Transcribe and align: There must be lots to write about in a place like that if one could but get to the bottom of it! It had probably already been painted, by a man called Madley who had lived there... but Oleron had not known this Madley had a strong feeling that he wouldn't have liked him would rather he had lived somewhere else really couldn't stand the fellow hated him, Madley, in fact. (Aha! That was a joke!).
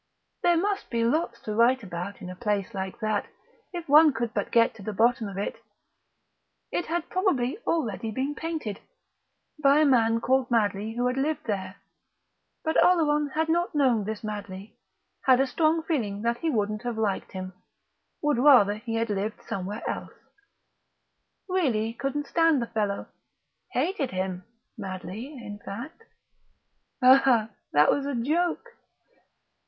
There 0.41 0.57
must 0.57 0.89
be 0.89 1.03
lots 1.03 1.39
to 1.41 1.53
write 1.53 1.83
about 1.83 2.23
in 2.23 2.29
a 2.31 2.35
place 2.35 2.73
like 2.73 2.99
that 3.01 3.27
if 3.71 3.87
one 3.87 4.13
could 4.13 4.33
but 4.33 4.49
get 4.51 4.73
to 4.73 4.81
the 4.81 4.93
bottom 4.93 5.27
of 5.27 5.37
it! 5.37 5.57
It 6.71 6.87
had 6.87 7.07
probably 7.11 7.59
already 7.67 8.09
been 8.09 8.33
painted, 8.33 8.79
by 9.61 9.77
a 9.77 9.85
man 9.85 10.19
called 10.19 10.49
Madley 10.49 10.95
who 10.95 11.05
had 11.05 11.17
lived 11.17 11.43
there... 11.45 11.75
but 12.63 12.83
Oleron 12.83 13.29
had 13.35 13.47
not 13.47 13.75
known 13.75 14.03
this 14.03 14.23
Madley 14.23 14.75
had 15.25 15.39
a 15.39 15.45
strong 15.45 15.83
feeling 15.83 16.23
that 16.23 16.37
he 16.39 16.49
wouldn't 16.49 16.81
have 16.81 16.97
liked 16.97 17.33
him 17.33 17.53
would 18.23 18.39
rather 18.39 18.77
he 18.77 18.95
had 18.95 19.11
lived 19.11 19.43
somewhere 19.43 19.87
else 19.87 20.13
really 21.47 21.93
couldn't 21.93 22.25
stand 22.25 22.59
the 22.59 22.65
fellow 22.65 23.05
hated 23.73 24.09
him, 24.09 24.45
Madley, 24.79 25.27
in 25.27 25.59
fact. 25.63 26.05
(Aha! 27.03 27.51
That 27.73 27.91
was 27.91 28.07
a 28.07 28.15
joke!). 28.15 28.67